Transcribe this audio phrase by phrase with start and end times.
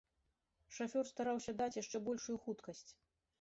[0.77, 2.89] Шафёр стараўся даць яшчэ большую хуткасць.